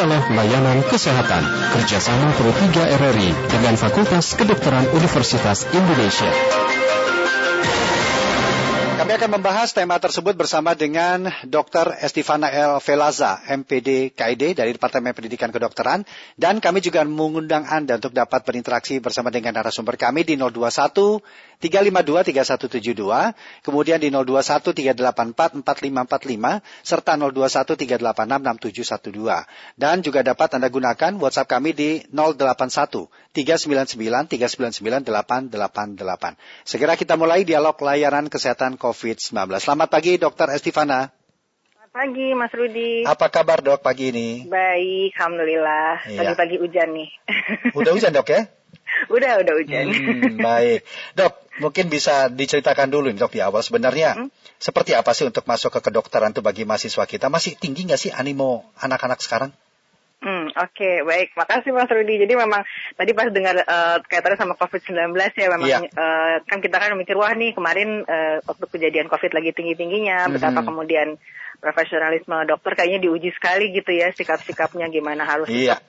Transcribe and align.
Dialog 0.00 0.32
Layanan 0.32 0.80
Kesehatan 0.88 1.44
kerjasama 1.76 2.32
Pro 2.32 2.48
3 2.48 2.72
RRI 2.88 3.36
dengan 3.52 3.76
Fakultas 3.76 4.32
Kedokteran 4.32 4.88
Universitas 4.96 5.68
Indonesia. 5.76 6.79
Kami 9.10 9.26
akan 9.26 9.42
membahas 9.42 9.74
tema 9.74 9.98
tersebut 9.98 10.38
bersama 10.38 10.78
dengan 10.78 11.26
Dr. 11.42 11.98
Estivana 11.98 12.46
El 12.46 12.78
Velaza, 12.78 13.42
MPD 13.42 14.14
KID 14.14 14.54
dari 14.54 14.70
Departemen 14.70 15.10
Pendidikan 15.10 15.50
Kedokteran. 15.50 16.06
Dan 16.38 16.62
kami 16.62 16.78
juga 16.78 17.02
mengundang 17.02 17.66
Anda 17.66 17.98
untuk 17.98 18.14
dapat 18.14 18.46
berinteraksi 18.46 19.02
bersama 19.02 19.34
dengan 19.34 19.58
narasumber 19.58 19.98
kami 19.98 20.22
di 20.22 20.38
021 20.38 21.18
352 21.58 22.22
3172, 22.32 23.66
kemudian 23.66 23.98
di 24.00 24.08
021 24.08 24.78
384 24.78 25.58
4545, 25.58 26.62
serta 26.86 27.12
021 27.18 27.98
386 27.98 29.10
6712. 29.10 29.74
Dan 29.74 30.06
juga 30.06 30.22
dapat 30.22 30.54
Anda 30.54 30.70
gunakan 30.70 31.18
WhatsApp 31.18 31.50
kami 31.50 31.74
di 31.74 32.00
081 32.14 33.10
399 33.34 34.30
399 34.38 35.02
888. 35.02 36.38
Segera 36.62 36.94
kita 36.94 37.20
mulai 37.20 37.42
dialog 37.42 37.74
layanan 37.76 38.32
kesehatan 38.32 38.80
COVID-19. 39.00 39.32
Selamat 39.64 39.88
pagi 39.88 40.20
Dr. 40.20 40.52
Estivana. 40.52 41.08
Selamat 41.72 41.90
pagi 41.96 42.26
Mas 42.36 42.52
Rudi. 42.52 43.00
Apa 43.08 43.32
kabar 43.32 43.64
dok 43.64 43.80
pagi 43.80 44.12
ini? 44.12 44.44
Baik, 44.44 45.16
Alhamdulillah. 45.16 46.04
Iya. 46.04 46.20
Pagi-pagi 46.20 46.56
hujan 46.60 46.92
nih. 46.92 47.08
Udah 47.80 47.96
hujan 47.96 48.12
dok 48.12 48.28
ya? 48.28 48.44
udah, 49.08 49.40
udah 49.40 49.54
hujan. 49.56 49.86
Hmm, 49.88 50.36
baik. 50.36 50.84
Dok, 51.16 51.32
mungkin 51.64 51.88
bisa 51.88 52.28
diceritakan 52.28 52.92
dulu 52.92 53.08
nih 53.08 53.16
dok 53.24 53.32
di 53.32 53.40
awal 53.40 53.64
sebenarnya 53.64 54.20
Hmm? 54.20 54.28
seperti 54.60 54.92
apa 54.92 55.16
sih 55.16 55.24
untuk 55.24 55.48
masuk 55.48 55.72
ke 55.72 55.88
kedokteran 55.88 56.36
tuh 56.36 56.44
bagi 56.44 56.68
mahasiswa 56.68 57.08
kita? 57.08 57.32
Masih 57.32 57.56
tinggi 57.56 57.88
nggak 57.88 57.96
sih 57.96 58.12
animo 58.12 58.68
anak-anak 58.76 59.24
sekarang? 59.24 59.48
Hmm, 60.20 60.52
Oke, 60.52 61.00
baik. 61.00 61.32
Makasih 61.32 61.72
Mas 61.72 61.88
Rudi. 61.88 62.20
Jadi 62.20 62.36
memang 62.36 62.60
tadi 62.92 63.16
pas 63.16 63.32
dengar 63.32 63.56
eh, 63.56 63.96
kaitannya 64.04 64.36
sama 64.36 64.52
COVID-19 64.52 65.16
ya, 65.16 65.48
memang 65.48 65.64
Iya. 65.64 65.78
eh, 65.88 66.34
kan 66.44 66.60
kita 66.60 66.76
kan 66.76 66.92
mikir, 66.92 67.16
wah 67.16 67.32
nih 67.32 67.56
kemarin 67.56 68.04
eh, 68.04 68.36
waktu 68.44 68.64
kejadian 68.68 69.08
COVID 69.08 69.32
lagi 69.32 69.56
tinggi-tingginya, 69.56 70.28
betapa 70.28 70.60
Mhm. 70.60 70.68
kemudian 70.68 71.08
profesionalisme 71.60 72.36
dokter 72.44 72.72
kayaknya 72.74 73.00
diuji 73.00 73.32
sekali 73.32 73.72
gitu 73.72 73.92
ya, 73.92 74.12
sikap-sikapnya 74.12 74.88
gimana 74.88 75.24
harus 75.24 75.48
Iya. 75.48 75.80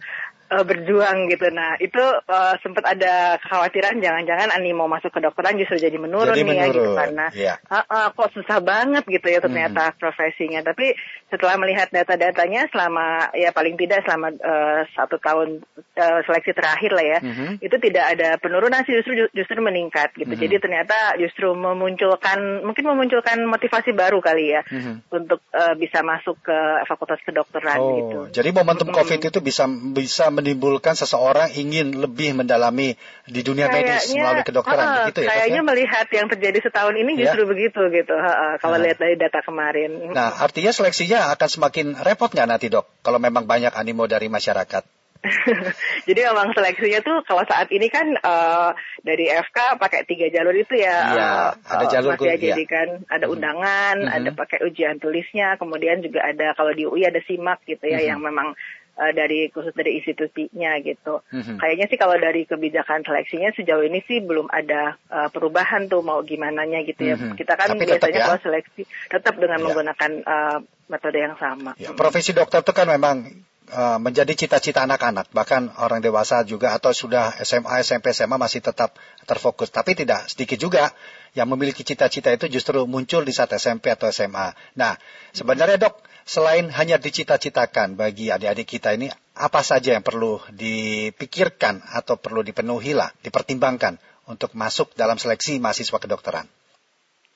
Eh, 0.52 0.64
berjuang 0.68 1.32
gitu. 1.32 1.48
Nah 1.50 1.80
itu 1.80 2.04
eh, 2.04 2.54
sempat 2.60 2.84
ada 2.86 3.40
kekhawatiran 3.40 4.04
jangan-jangan 4.04 4.52
animo 4.52 4.86
masuk 4.86 5.16
ke 5.16 5.20
dokteran 5.24 5.56
justru 5.56 5.80
jadi 5.80 5.96
menurun 5.96 6.36
Jadi 6.36 6.44
nih 6.44 6.56
ya 6.60 6.66
gitu 6.70 6.80
menurun, 6.84 6.98
karena 7.00 7.26
iya. 7.32 7.54
"Ah, 7.72 7.86
ah, 7.88 8.08
kok 8.12 8.36
susah 8.36 8.60
banget 8.60 9.08
gitu 9.08 9.28
ya 9.28 9.40
ternyata 9.40 9.96
profesinya. 9.96 10.60
Tapi 10.62 10.92
setelah 11.32 11.56
melihat 11.56 11.88
data-datanya 11.90 12.68
selama 12.70 13.32
ya 13.34 13.56
paling 13.56 13.80
tidak 13.80 14.04
selama 14.04 14.36
eh, 14.36 14.82
satu 14.92 15.16
tahun 15.18 15.64
eh, 15.96 16.20
seleksi 16.28 16.52
terakhir 16.52 16.92
lah 16.92 17.06
ya, 17.08 17.20
Mhm. 17.24 17.64
itu 17.64 17.76
tidak 17.80 18.06
ada 18.18 18.30
penurunan 18.36 18.84
sih 18.84 18.94
justru 19.00 19.32
justru 19.32 19.60
meningkat 19.64 20.12
gitu. 20.20 20.34
Mhm. 20.36 20.42
Jadi 20.44 20.56
ternyata 20.60 21.16
justru 21.16 21.56
memunculkan 21.56 22.66
mungkin 22.66 22.86
memunculkan 22.86 23.38
motivasi 23.48 23.96
baru 23.96 24.20
kali 24.20 24.52
ya 24.52 24.62
Mhm. 24.68 25.08
untuk 25.12 25.40
eh, 25.56 25.76
bisa 25.80 26.04
masuk 26.04 26.36
ke 26.44 26.58
fakultas 26.88 27.22
kedokteran 27.24 27.80
gitu. 27.80 28.18
Oh, 28.22 28.28
jadi 28.28 28.50
momentum 28.52 28.92
Mm-mm. 28.92 28.98
COVID 29.00 29.20
itu 29.22 29.40
bisa 29.40 29.64
bisa 29.70 30.26
menimbulkan 30.42 30.98
seseorang 30.98 31.54
ingin 31.54 31.94
lebih 31.94 32.34
mendalami 32.34 32.98
di 33.30 33.42
dunia 33.46 33.70
medis 33.70 34.10
melalui 34.12 34.42
kedokteran, 34.42 34.82
ah, 34.82 34.96
begitu 35.06 35.22
ya? 35.22 35.26
Dok, 35.26 35.32
Kayaknya 35.32 35.62
ya? 35.62 35.68
melihat 35.70 36.08
yang 36.10 36.28
terjadi 36.28 36.60
setahun 36.66 36.96
ini 36.98 37.12
Ya. 37.16 37.30
justru 37.30 37.46
begitu 37.46 37.82
gitu. 37.94 38.14
ha, 38.18 38.58
kalau 38.58 38.76
Ah. 38.76 38.84
lihat 38.84 38.98
dari 38.98 39.16
data 39.16 39.40
kemarin. 39.46 40.10
Nah, 40.12 40.34
artinya 40.42 40.74
seleksinya 40.74 41.30
akan 41.38 41.48
semakin 41.48 41.86
repot 42.02 42.34
nggak 42.34 42.50
nanti 42.50 42.68
dok? 42.74 42.90
Kalau 43.06 43.22
memang 43.22 43.46
banyak 43.46 43.72
animo 43.78 44.10
dari 44.10 44.26
masyarakat. 44.28 44.84
Jadi 46.10 46.18
memang 46.26 46.50
seleksinya 46.58 46.98
tuh 47.06 47.22
kalau 47.30 47.46
saat 47.46 47.70
ini 47.70 47.94
kan 47.94 48.10
eh, 48.18 48.70
dari 49.06 49.30
FK 49.30 49.78
pakai 49.78 50.02
tiga 50.10 50.34
jalur 50.34 50.58
itu 50.58 50.74
ya. 50.74 50.98
Iya, 51.14 51.30
eh, 51.54 51.72
ada 51.78 51.86
eh, 51.86 51.90
jalur 51.94 52.12
Mas 52.18 52.42
ya, 52.42 52.56
kan 52.66 52.88
ada 53.06 53.26
undangan, 53.30 53.96
Mhm. 54.02 54.10
ada 54.18 54.30
pakai 54.34 54.66
ujian 54.66 54.98
tulisnya, 54.98 55.62
kemudian 55.62 56.02
juga 56.02 56.26
ada 56.26 56.58
kalau 56.58 56.74
di 56.74 56.90
UI 56.90 57.06
ada 57.06 57.22
simak 57.22 57.62
gitu 57.70 57.86
ya 57.86 58.02
Mhm. 58.02 58.08
yang 58.10 58.20
memang 58.26 58.58
eh, 59.02 59.14
dari 59.18 59.50
khusus 59.50 59.74
dari 59.74 59.98
institusinya 59.98 60.78
gitu. 60.86 61.26
Mhm. 61.34 61.58
Kayaknya 61.58 61.86
sih 61.90 61.98
kalau 61.98 62.16
dari 62.22 62.46
kebijakan 62.46 63.02
seleksinya 63.02 63.50
sejauh 63.58 63.82
ini 63.82 64.06
sih 64.06 64.22
belum 64.22 64.48
ada 64.54 65.02
eh, 65.10 65.30
perubahan 65.34 65.90
tuh 65.90 66.06
mau 66.06 66.22
gimana 66.22 66.64
gitu 66.86 67.02
ya. 67.02 67.18
Mhm. 67.18 67.34
Kita 67.34 67.58
kan 67.58 67.74
Tapi 67.74 67.90
biasanya 67.90 68.20
ya. 68.22 68.26
kalau 68.30 68.40
seleksi 68.46 68.82
tetap 69.10 69.36
dengan 69.42 69.60
Ya. 69.62 69.66
menggunakan 69.66 70.12
eh, 70.22 70.58
metode 70.92 71.18
yang 71.18 71.36
sama. 71.40 71.74
Ya, 71.80 71.96
profesi 71.98 72.36
dokter 72.36 72.62
itu 72.62 72.74
kan 72.76 72.86
memang 72.86 73.24
uh, 73.72 73.98
menjadi 73.98 74.36
cita-cita 74.36 74.84
anak-anak, 74.84 75.32
bahkan 75.32 75.72
orang 75.80 76.04
dewasa 76.04 76.44
juga 76.44 76.76
atau 76.76 76.92
sudah 76.92 77.32
SMA, 77.42 77.82
SMP, 77.82 78.12
SMA 78.12 78.36
masih 78.36 78.60
tetap 78.60 78.94
terfokus. 79.24 79.72
Tapi 79.72 79.96
tidak 79.96 80.28
sedikit 80.28 80.60
juga 80.60 80.92
yang 81.32 81.48
memiliki 81.48 81.86
cita-cita 81.88 82.32
itu 82.32 82.52
justru 82.52 82.84
muncul 82.84 83.24
di 83.24 83.32
saat 83.32 83.56
SMP 83.56 83.88
atau 83.92 84.12
SMA. 84.12 84.52
Nah, 84.76 85.00
sebenarnya 85.32 85.80
dok, 85.80 86.04
selain 86.28 86.68
hanya 86.72 87.00
dicita-citakan 87.00 87.96
bagi 87.96 88.32
adik-adik 88.34 88.68
kita 88.68 88.96
ini, 88.96 89.08
apa 89.38 89.62
saja 89.64 89.96
yang 89.96 90.04
perlu 90.04 90.44
dipikirkan 90.52 91.80
atau 91.88 92.20
perlu 92.20 92.44
dipenuhi 92.44 92.92
lah, 92.92 93.10
dipertimbangkan 93.24 93.96
untuk 94.28 94.52
masuk 94.54 94.92
dalam 95.00 95.16
seleksi 95.16 95.60
mahasiswa 95.64 95.98
kedokteran? 95.98 96.48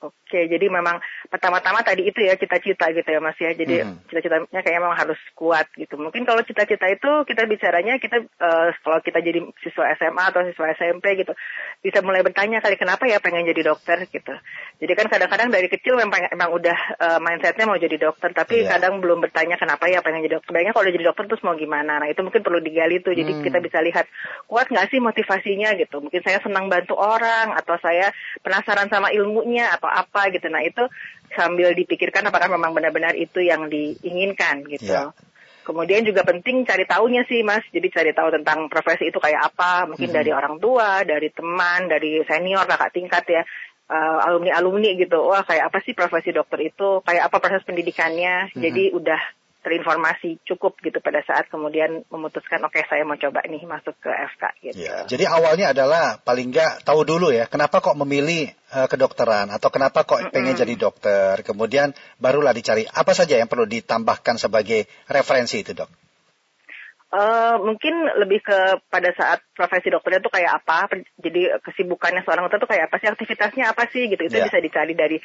Oke, 0.04 0.25
jadi 0.28 0.66
memang 0.66 0.98
pertama-tama 1.30 1.86
tadi 1.86 2.10
itu 2.10 2.18
ya 2.18 2.34
cita-cita 2.34 2.90
gitu 2.90 3.06
ya 3.06 3.20
Mas 3.22 3.38
ya. 3.38 3.54
Jadi 3.54 3.86
Mhm. 3.86 4.10
cita-citanya 4.10 4.60
kayaknya 4.62 4.82
memang 4.82 4.98
harus 4.98 5.20
kuat 5.38 5.70
gitu. 5.78 5.94
Mungkin 5.94 6.26
kalau 6.26 6.42
cita-cita 6.42 6.86
itu 6.90 7.10
kita 7.24 7.46
bicaranya 7.46 7.98
kita 8.02 8.26
eh, 8.26 8.68
kalau 8.82 8.98
kita 9.00 9.22
jadi 9.22 9.38
siswa 9.62 9.86
SMA 9.94 10.24
atau 10.30 10.42
siswa 10.46 10.66
SMP 10.74 11.14
gitu 11.22 11.32
bisa 11.84 12.02
mulai 12.02 12.26
bertanya 12.26 12.58
kali 12.58 12.74
kenapa 12.74 13.06
ya 13.06 13.22
pengen 13.22 13.46
jadi 13.46 13.62
dokter 13.70 14.02
gitu. 14.10 14.34
Jadi 14.82 14.92
kan 14.98 15.06
kadang-kadang 15.06 15.48
dari 15.54 15.68
kecil 15.70 15.94
memang 15.94 16.26
emang 16.34 16.50
udah 16.50 16.78
eh, 16.98 17.18
mindsetnya 17.22 17.68
mau 17.68 17.78
jadi 17.78 17.96
dokter, 17.96 18.34
tapi 18.34 18.66
Iya. 18.66 18.76
kadang 18.76 18.98
belum 18.98 19.22
bertanya 19.22 19.54
kenapa 19.60 19.86
ya 19.86 20.02
pengen 20.02 20.26
jadi 20.26 20.40
dokter. 20.42 20.50
Bayangnya 20.50 20.74
kalau 20.74 20.88
jadi 20.90 21.04
dokter 21.06 21.24
terus 21.30 21.44
mau 21.46 21.54
gimana? 21.54 22.02
Nah 22.02 22.08
itu 22.10 22.20
mungkin 22.24 22.42
perlu 22.42 22.58
digali 22.58 22.98
tuh. 23.04 23.14
Jadi 23.14 23.32
Hmm. 23.38 23.42
kita 23.44 23.58
bisa 23.62 23.78
lihat 23.84 24.08
kuat 24.50 24.66
nggak 24.66 24.88
sih 24.90 24.98
motivasinya 24.98 25.76
gitu. 25.78 26.00
Mungkin 26.02 26.20
saya 26.24 26.40
senang 26.42 26.66
bantu 26.66 26.96
orang 26.96 27.52
atau 27.54 27.76
saya 27.78 28.10
penasaran 28.40 28.88
sama 28.88 29.12
ilmunya 29.12 29.68
atau 29.76 29.86
apa 29.90 30.15
gitu. 30.32 30.46
Nah 30.48 30.64
itu 30.64 30.84
sambil 31.36 31.76
dipikirkan 31.76 32.24
apakah 32.28 32.48
memang 32.48 32.72
benar-benar 32.72 33.12
itu 33.14 33.44
yang 33.44 33.68
diinginkan 33.68 34.64
gitu. 34.66 34.88
Ya. 34.88 35.12
Kemudian 35.66 36.06
juga 36.06 36.22
penting 36.22 36.62
cari 36.62 36.86
tahunya 36.86 37.26
sih 37.26 37.42
mas. 37.42 37.66
Jadi 37.74 37.90
cari 37.90 38.10
tahu 38.14 38.30
tentang 38.38 38.70
profesi 38.70 39.10
itu 39.10 39.18
kayak 39.18 39.50
apa. 39.52 39.90
Mungkin 39.90 40.14
Mhm. 40.14 40.16
dari 40.16 40.30
orang 40.30 40.56
tua, 40.62 41.02
dari 41.02 41.28
teman, 41.34 41.90
dari 41.90 42.22
senior, 42.22 42.64
kakak 42.64 42.94
tingkat 42.94 43.24
ya. 43.26 43.42
alumni 44.26 44.50
alumni 44.58 44.98
gitu. 44.98 45.30
Wah 45.30 45.46
kayak 45.46 45.70
apa 45.70 45.78
sih 45.86 45.94
profesi 45.94 46.34
dokter 46.34 46.58
itu? 46.58 47.06
Kayak 47.06 47.30
apa 47.30 47.38
proses 47.38 47.62
pendidikannya? 47.62 48.50
Mhm. 48.50 48.58
Jadi 48.58 48.84
udah 48.90 49.20
terinformasi 49.66 50.46
cukup 50.46 50.78
gitu 50.78 51.02
pada 51.02 51.26
saat 51.26 51.50
kemudian 51.50 52.06
memutuskan 52.06 52.62
oke 52.62 52.78
saya 52.86 53.02
mau 53.02 53.18
coba 53.18 53.42
nih 53.42 53.66
masuk 53.66 53.98
ke 53.98 54.06
FK 54.06 54.42
gitu. 54.62 54.86
Ya, 54.86 55.02
jadi 55.10 55.26
awalnya 55.26 55.74
adalah 55.74 56.22
paling 56.22 56.54
nggak 56.54 56.86
tahu 56.86 57.02
dulu 57.02 57.34
ya, 57.34 57.50
kenapa 57.50 57.82
kok 57.82 57.98
memilih 57.98 58.46
eh, 58.54 58.86
kedokteran 58.86 59.50
atau 59.50 59.66
kenapa 59.74 60.06
kok 60.06 60.30
pengen 60.30 60.54
jadi 60.54 60.78
dokter. 60.78 61.42
Kemudian 61.42 61.90
barulah 62.22 62.54
dicari 62.54 62.86
apa 62.86 63.10
saja 63.10 63.34
yang 63.34 63.50
perlu 63.50 63.66
ditambahkan 63.66 64.38
sebagai 64.38 64.86
referensi 65.10 65.66
itu 65.66 65.74
dok. 65.74 66.06
Eh, 67.06 67.56
mungkin 67.62 67.94
lebih 68.18 68.42
ke 68.42 68.58
pada 68.90 69.08
saat 69.14 69.38
profesi 69.54 69.88
dokternya 69.88 70.20
tuh 70.20 70.34
kayak 70.34 70.58
apa, 70.58 70.90
jadi 71.16 71.62
kesibukannya 71.62 72.26
seorang 72.26 72.44
dokter 72.50 72.66
tuh 72.66 72.70
kayak 72.74 72.90
apa 72.90 72.98
sih, 72.98 73.08
aktivitasnya 73.08 73.64
apa 73.72 73.86
sih 73.88 74.10
gitu, 74.10 74.20
itu 74.26 74.36
Ya. 74.36 74.44
bisa 74.50 74.58
dicari 74.58 74.92
dari 74.98 75.16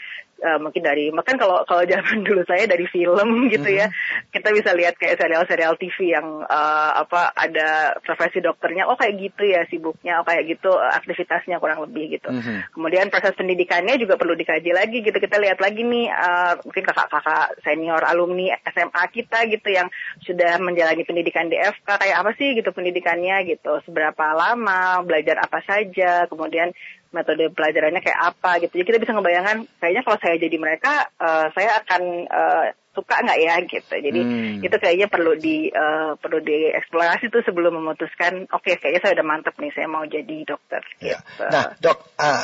eh, 0.42 0.60
mungkin 0.60 0.82
dari, 0.82 1.14
bahkan 1.14 1.38
kalau 1.38 1.62
kalau 1.70 1.86
zaman 1.86 2.22
dulu 2.28 2.42
saya 2.50 2.66
dari 2.66 2.90
film 2.90 3.48
gitu 3.54 3.70
ya, 3.70 3.88
kita 4.34 4.50
bisa 4.52 4.74
lihat 4.74 4.98
kayak 4.98 5.22
serial-serial 5.22 5.78
TV 5.78 6.18
yang 6.18 6.42
eh, 6.44 6.92
apa 6.98 7.32
ada 7.38 7.96
profesi 8.02 8.42
dokternya, 8.42 8.90
oh 8.90 8.98
kayak 8.98 9.16
gitu 9.22 9.44
ya 9.46 9.62
sibuknya, 9.70 10.20
oh 10.20 10.26
kayak 10.26 10.50
gitu 10.50 10.74
eh, 10.74 10.94
aktivitasnya 10.98 11.62
kurang 11.62 11.86
lebih 11.86 12.18
gitu. 12.18 12.34
Mhm. 12.34 12.74
Kemudian 12.74 13.14
proses 13.14 13.38
pendidikannya 13.38 14.02
juga 14.02 14.18
perlu 14.18 14.34
dikaji 14.34 14.74
lagi 14.74 15.06
gitu. 15.06 15.18
Kita 15.22 15.38
lihat 15.38 15.62
lagi 15.62 15.86
nih 15.86 16.10
eh, 16.10 16.54
mungkin 16.66 16.84
kakak-kakak 16.84 17.62
senior 17.62 18.02
alumni 18.04 18.58
SMA 18.74 19.04
kita 19.14 19.46
gitu 19.48 19.70
yang 19.70 19.88
sudah 20.26 20.58
menjalani 20.58 21.06
pendidikan 21.06 21.48
di 21.48 21.62
FK 21.62 21.88
kayak 22.02 22.18
apa 22.18 22.32
sih 22.36 22.58
gitu 22.58 22.74
pendidikannya 22.74 23.46
gitu. 23.46 23.78
Seberapa 23.86 24.34
lama, 24.34 25.06
belajar 25.06 25.38
apa 25.44 25.62
saja, 25.62 26.26
kemudian 26.26 26.74
metode 27.12 27.52
pelajarannya 27.52 28.02
kayak 28.02 28.20
apa 28.36 28.64
gitu. 28.64 28.80
Jadi 28.80 28.88
kita 28.88 29.00
bisa 29.04 29.14
ngebayangkan 29.16 29.68
kayaknya 29.80 30.02
kalau 30.08 30.18
saya 30.20 30.36
jadi 30.40 30.58
mereka 30.58 30.94
eh, 31.20 31.48
saya 31.52 31.70
akan 31.84 32.02
eh, 32.28 32.66
suka 32.92 33.16
nggak 33.24 33.40
ya 33.40 33.56
gitu. 33.68 33.96
Jadi 33.96 34.22
Hmm. 34.22 34.60
itu 34.64 34.76
kayaknya 34.80 35.08
perlu 35.08 35.36
di 35.40 35.72
eh, 35.72 36.12
perlu 36.20 36.40
dieksplorasi 36.44 37.32
tuh 37.32 37.44
sebelum 37.44 37.80
memutuskan 37.80 38.48
oke 38.52 38.72
kayaknya 38.80 39.02
saya 39.04 39.16
udah 39.20 39.28
mantep 39.28 39.56
nih 39.60 39.72
saya 39.76 39.88
mau 39.88 40.04
jadi 40.08 40.38
dokter. 40.44 40.82
Ya. 41.00 41.20
gitu. 41.20 41.44
Nah, 41.48 41.76
dok, 41.80 42.00
ah, 42.20 42.44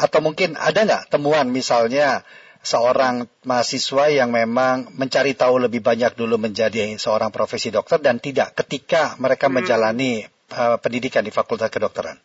atau 0.00 0.20
mungkin 0.24 0.56
ada 0.56 0.84
nggak 0.84 1.12
temuan 1.12 1.48
misalnya 1.52 2.24
seorang 2.60 3.24
mahasiswa 3.48 4.12
yang 4.12 4.28
memang 4.28 4.92
mencari 5.00 5.32
tahu 5.32 5.56
lebih 5.56 5.80
banyak 5.80 6.12
dulu 6.12 6.36
menjadi 6.36 7.00
seorang 7.00 7.32
profesi 7.32 7.72
dokter 7.72 7.96
dan 8.04 8.20
tidak 8.20 8.52
ketika 8.52 9.16
mereka 9.16 9.48
hmm. 9.48 9.54
menjalani 9.60 10.28
uh, 10.52 10.76
pendidikan 10.76 11.24
di 11.24 11.32
Fakultas 11.32 11.72
Kedokteran? 11.72 12.20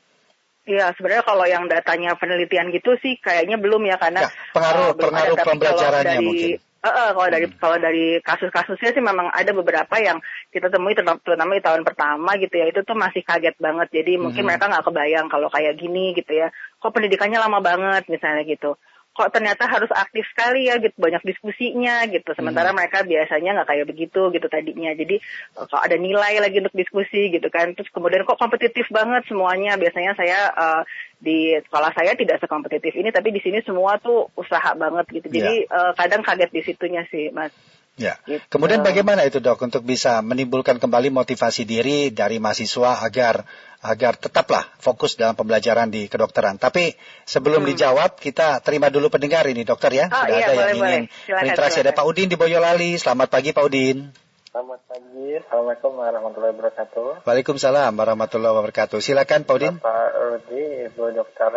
Iya, 0.66 0.98
sebenarnya 0.98 1.22
kalau 1.22 1.46
yang 1.46 1.70
datanya 1.70 2.18
penelitian 2.18 2.74
gitu 2.74 2.98
sih 2.98 3.22
kayaknya 3.22 3.62
belum 3.62 3.86
ya 3.86 4.02
karena 4.02 4.26
ya, 4.26 4.30
pengaruh 4.50 4.88
uh, 4.90 4.98
pengaruh 4.98 5.38
pembelajarannya 5.38 6.18
dari, 6.18 6.26
mungkin. 6.26 6.58
Uh, 6.58 6.90
uh, 6.90 7.10
kalau 7.14 7.30
dari 7.30 7.46
hmm. 7.46 7.58
kalau 7.62 7.78
dari 7.78 8.06
kasus-kasusnya 8.26 8.90
sih 8.98 9.04
memang 9.06 9.30
ada 9.30 9.54
beberapa 9.54 9.96
yang 10.02 10.18
kita 10.50 10.74
temui 10.74 10.98
terutama 10.98 11.54
di 11.54 11.62
tahun 11.62 11.86
pertama 11.86 12.34
gitu 12.42 12.58
ya 12.58 12.66
itu 12.74 12.82
tuh 12.82 12.98
masih 12.98 13.22
kaget 13.22 13.54
banget 13.62 13.94
jadi 13.94 14.18
mungkin 14.18 14.42
hmm. 14.42 14.50
mereka 14.50 14.66
nggak 14.66 14.86
kebayang 14.90 15.28
kalau 15.30 15.54
kayak 15.54 15.78
gini 15.78 16.18
gitu 16.18 16.34
ya 16.34 16.50
kok 16.82 16.94
pendidikannya 16.94 17.38
lama 17.38 17.62
banget 17.62 18.10
misalnya 18.10 18.42
gitu 18.50 18.74
kok 19.16 19.32
ternyata 19.32 19.64
harus 19.72 19.88
aktif 19.96 20.28
sekali 20.36 20.68
ya 20.68 20.76
gitu 20.84 20.94
banyak 21.00 21.24
diskusinya 21.24 22.04
gitu 22.12 22.36
sementara 22.36 22.76
hmm. 22.76 22.78
mereka 22.84 23.08
biasanya 23.08 23.56
nggak 23.56 23.70
kayak 23.72 23.88
begitu 23.88 24.22
gitu 24.36 24.48
tadinya 24.52 24.92
jadi 24.92 25.16
eh, 25.56 25.66
kok 25.66 25.80
ada 25.80 25.96
nilai 25.96 26.44
lagi 26.44 26.60
untuk 26.60 26.76
diskusi 26.76 27.32
gitu 27.32 27.48
kan 27.48 27.72
terus 27.72 27.88
kemudian 27.96 28.28
kok 28.28 28.36
kompetitif 28.36 28.92
banget 28.92 29.24
semuanya 29.32 29.80
biasanya 29.80 30.20
saya 30.20 30.52
uh, 30.52 30.82
di 31.16 31.56
sekolah 31.64 31.96
saya 31.96 32.12
tidak 32.20 32.44
sekompetitif 32.44 32.92
ini 32.92 33.16
tapi 33.16 33.32
di 33.32 33.40
sini 33.40 33.64
semua 33.64 33.96
tuh 34.04 34.28
usaha 34.36 34.76
banget 34.76 35.08
gitu 35.24 35.32
jadi 35.32 35.64
yeah. 35.64 35.72
Ya. 35.72 35.80
uh, 35.90 35.92
kadang 35.96 36.22
kaget 36.22 36.52
di 36.52 36.62
situnya 36.68 37.08
sih 37.08 37.32
mas 37.32 37.56
Ya. 37.96 38.20
Gitu. 38.28 38.44
Kemudian 38.52 38.84
bagaimana 38.84 39.24
itu 39.24 39.40
dok 39.40 39.64
untuk 39.64 39.88
bisa 39.88 40.20
menimbulkan 40.20 40.84
kembali 40.84 41.16
motivasi 41.16 41.64
diri 41.64 42.12
dari 42.12 42.44
mahasiswa 42.44 43.00
agar 43.00 43.48
agar 43.86 44.18
tetaplah 44.18 44.66
fokus 44.82 45.14
dalam 45.14 45.38
pembelajaran 45.38 45.94
di 45.94 46.10
kedokteran. 46.10 46.58
Tapi 46.58 46.98
sebelum 47.24 47.62
hmm. 47.62 47.70
dijawab 47.70 48.10
kita 48.18 48.60
terima 48.66 48.90
dulu 48.90 49.14
pendengar 49.14 49.46
ini 49.46 49.62
dokter 49.62 49.94
ya. 49.94 50.06
Oh, 50.10 50.18
Sudah 50.18 50.34
iya, 50.34 50.46
ada 50.46 50.54
boleh, 50.54 50.66
yang 50.66 50.78
ingin 50.82 51.04
berinteraksi. 51.30 51.80
Ada 51.86 51.94
Pak 51.94 52.06
Udin 52.10 52.28
di 52.28 52.38
Boyolali. 52.38 52.98
Selamat 52.98 53.30
pagi 53.30 53.54
Pak 53.54 53.64
Udin. 53.64 54.10
Selamat 54.50 54.80
pagi. 54.88 55.28
Assalamualaikum 55.36 55.92
warahmatullahi 56.00 56.54
wabarakatuh. 56.56 57.08
Waalaikumsalam 57.28 57.92
warahmatullahi 57.92 58.54
wabarakatuh. 58.56 58.98
Silakan 59.04 59.44
Pak 59.44 59.56
Udin. 59.60 59.74
Pak 59.84 60.10
Rudi, 60.16 60.64
Ibu 60.90 61.04
Dokter 61.12 61.52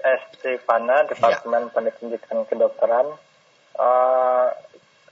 Estefana, 0.00 1.04
Departemen 1.06 1.68
ya. 1.68 1.72
Pendidikan 1.76 2.48
Kedokteran. 2.48 3.14
Uh, 3.76 4.48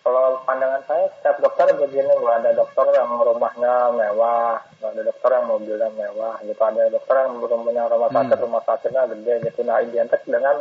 kalau 0.08 0.40
pandangan 0.48 0.82
saya 0.88 1.04
setiap 1.20 1.36
dokter 1.44 1.68
begini 1.76 2.08
bahwa 2.24 2.40
ada 2.40 2.50
dokter 2.56 2.86
yang 2.96 3.12
rumahnya 3.12 3.74
mewah 3.92 4.56
ada 4.80 5.02
dokter 5.04 5.30
yang 5.36 5.46
mobilnya 5.50 5.88
mewah 5.92 6.34
gitu. 6.40 6.62
Ada 6.64 6.88
dokter 6.88 7.14
yang 7.28 7.36
punya 7.44 7.84
rumah 7.90 8.10
sakit 8.10 8.36
hmm. 8.40 8.44
rumah 8.48 8.62
sakitnya 8.64 9.02
gede 9.12 9.34
gitu. 9.50 9.60
Nah 9.68 9.76
identik 9.84 10.22
dengan 10.24 10.56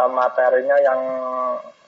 uh, 0.00 0.10
materinya 0.10 0.76
yang 0.80 1.00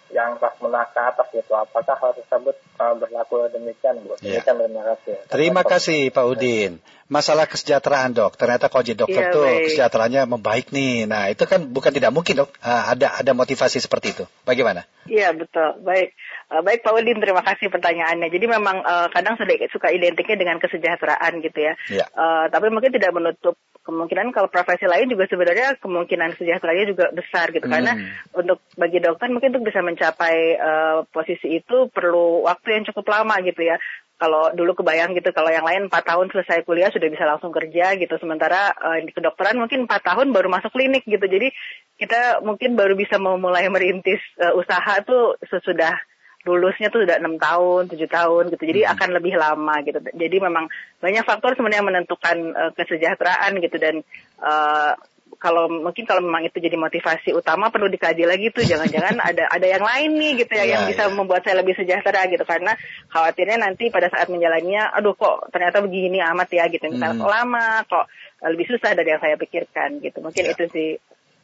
yang 0.08 0.40
kelas 0.40 0.56
menengah 0.64 0.88
ke 0.90 1.00
atas 1.00 1.26
gitu 1.32 1.52
apakah 1.52 1.96
hal 1.96 2.12
tersebut 2.16 2.56
uh, 2.80 2.94
berlaku 2.96 3.48
demikian 3.52 4.00
Bu? 4.04 4.16
Yeah. 4.20 4.40
Demikian 4.40 4.56
terima 4.56 4.82
kasih. 4.84 5.14
Terima 5.28 5.62
kasih 5.64 6.00
Pak 6.12 6.24
Udin. 6.24 6.72
Masalah 7.08 7.48
kesejahteraan 7.48 8.12
dok, 8.12 8.36
ternyata 8.36 8.68
kalau 8.68 8.84
jadi 8.84 9.00
dokter 9.00 9.32
yeah, 9.32 9.32
tuh 9.32 9.48
baik. 9.48 9.64
kesejahteraannya 9.72 10.22
membaik 10.28 10.66
nih. 10.76 11.08
Nah 11.08 11.32
itu 11.32 11.48
kan 11.48 11.64
bukan 11.64 11.88
tidak 11.88 12.12
mungkin 12.12 12.44
dok, 12.44 12.52
uh, 12.60 12.92
ada 12.92 13.16
ada 13.16 13.32
motivasi 13.32 13.80
seperti 13.80 14.12
itu. 14.12 14.24
Bagaimana? 14.44 14.84
Iya 15.08 15.32
betul, 15.32 15.80
baik. 15.88 16.12
Uh, 16.52 16.60
baik 16.60 16.84
Pak 16.84 16.92
Udin, 16.92 17.16
terima 17.16 17.40
kasih 17.40 17.72
pertanyaannya. 17.72 18.28
Jadi 18.28 18.44
memang 18.44 18.84
uh, 18.84 19.08
kadang 19.08 19.40
sedikit 19.40 19.72
suka 19.72 19.88
identiknya 19.88 20.36
dengan 20.36 20.60
kesejahteraan 20.60 21.40
gitu 21.40 21.58
ya. 21.64 21.72
Uh, 22.12 22.44
tapi 22.52 22.68
mungkin 22.68 22.92
tidak 22.92 23.16
menutup 23.16 23.56
kemungkinan 23.88 24.36
kalau 24.36 24.52
profesi 24.52 24.84
lain 24.84 25.08
juga 25.08 25.24
sebenarnya 25.32 25.80
kemungkinan 25.80 26.36
sejahteraannya 26.36 26.86
juga 26.92 27.08
besar 27.08 27.56
gitu. 27.56 27.64
Hmm. 27.64 27.72
Karena 27.72 27.92
untuk 28.36 28.60
bagi 28.76 29.00
dokter 29.00 29.32
mungkin 29.32 29.56
untuk 29.56 29.72
bisa 29.72 29.80
mencapai 29.98 30.54
uh, 30.54 31.02
posisi 31.10 31.58
itu 31.58 31.90
perlu 31.90 32.46
waktu 32.46 32.78
yang 32.78 32.86
cukup 32.86 33.10
lama 33.10 33.34
gitu 33.42 33.66
ya. 33.66 33.82
Kalau 34.18 34.50
dulu 34.50 34.74
kebayang 34.78 35.14
gitu, 35.14 35.30
kalau 35.30 35.46
yang 35.46 35.62
lain 35.62 35.86
4 35.86 35.94
tahun 35.94 36.26
selesai 36.30 36.66
kuliah 36.66 36.90
sudah 36.90 37.06
bisa 37.06 37.22
langsung 37.26 37.50
kerja 37.50 37.98
gitu. 37.98 38.14
Sementara 38.18 38.70
uh, 38.78 38.98
di 39.02 39.10
kedokteran 39.10 39.58
mungkin 39.58 39.90
4 39.90 39.90
tahun 39.90 40.30
baru 40.30 40.46
masuk 40.46 40.70
klinik 40.74 41.02
gitu. 41.06 41.22
Jadi 41.22 41.50
kita 41.98 42.42
mungkin 42.46 42.78
baru 42.78 42.94
bisa 42.94 43.18
memulai 43.18 43.66
merintis 43.66 44.22
uh, 44.38 44.54
usaha 44.54 45.02
tuh 45.02 45.34
sesudah 45.46 45.98
lulusnya 46.46 46.88
tuh 46.90 47.02
sudah 47.02 47.18
enam 47.18 47.38
tahun, 47.38 47.90
tujuh 47.90 48.10
tahun 48.10 48.54
gitu. 48.54 48.62
Jadi 48.62 48.80
hmm. 48.86 48.92
akan 48.94 49.08
lebih 49.18 49.34
lama 49.34 49.74
gitu. 49.82 49.98
Jadi 50.02 50.36
memang 50.38 50.70
banyak 51.02 51.22
faktor 51.26 51.54
sebenarnya 51.54 51.86
menentukan 51.86 52.36
uh, 52.54 52.70
kesejahteraan 52.74 53.58
gitu 53.62 53.76
dan 53.78 54.02
uh, 54.42 54.94
kalau 55.38 55.70
mungkin 55.70 56.04
kalau 56.04 56.18
memang 56.18 56.44
itu 56.50 56.58
jadi 56.58 56.74
motivasi 56.74 57.30
utama 57.30 57.70
perlu 57.70 57.86
dikaji 57.86 58.26
lagi 58.26 58.50
tuh 58.50 58.66
jangan-jangan 58.66 59.22
ada 59.30 59.46
ada 59.48 59.66
yang 59.66 59.82
lain 59.82 60.10
nih 60.18 60.32
gitu 60.44 60.52
ya, 60.58 60.66
ya 60.66 60.70
yang 60.74 60.82
bisa 60.90 61.06
ya. 61.06 61.14
membuat 61.14 61.46
saya 61.46 61.62
lebih 61.62 61.78
sejahtera 61.78 62.26
gitu 62.26 62.42
karena 62.42 62.74
khawatirnya 63.14 63.62
nanti 63.62 63.88
pada 63.88 64.10
saat 64.10 64.26
menjalannya 64.28 64.90
aduh 64.98 65.14
kok 65.14 65.54
ternyata 65.54 65.78
begini 65.80 66.18
amat 66.20 66.48
ya 66.50 66.66
gitu 66.66 66.90
misalnya 66.90 67.22
hmm. 67.22 67.30
lama 67.30 67.86
kok 67.86 68.06
lebih 68.44 68.66
susah 68.66 68.92
dari 68.98 69.14
yang 69.14 69.22
saya 69.22 69.38
pikirkan 69.38 70.02
gitu 70.02 70.18
mungkin 70.20 70.44
ya. 70.44 70.52
itu 70.52 70.66
sih 70.74 70.90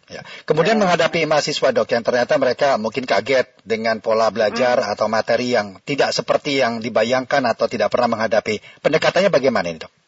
Ya. 0.05 0.20
Kemudian 0.44 0.76
ya. 0.76 0.85
menghadapi 0.85 1.25
mahasiswa 1.25 1.73
dok 1.73 1.88
yang 1.88 2.05
ternyata 2.05 2.37
mereka 2.37 2.76
mungkin 2.76 3.08
kaget 3.08 3.49
dengan 3.64 4.05
pola 4.05 4.29
belajar 4.29 4.85
hmm. 4.85 4.93
atau 4.93 5.08
materi 5.08 5.56
yang 5.56 5.81
tidak 5.81 6.12
seperti 6.12 6.61
yang 6.61 6.85
dibayangkan 6.85 7.40
atau 7.49 7.64
tidak 7.73 7.88
pernah 7.88 8.12
menghadapi. 8.12 8.61
Pendekatannya 8.85 9.32
bagaimana 9.32 9.73
ini 9.73 9.81
dok? 9.81 10.04